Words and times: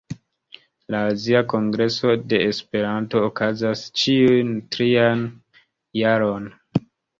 La 0.93 1.01
Azia 1.09 1.41
Kongreso 1.53 2.15
de 2.33 2.39
Esperanto 2.47 3.23
okazas 3.29 3.85
ĉiun 4.03 4.57
trian 4.77 5.25
jaron. 6.03 6.53